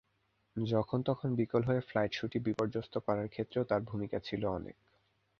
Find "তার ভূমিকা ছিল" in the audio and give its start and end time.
3.63-4.41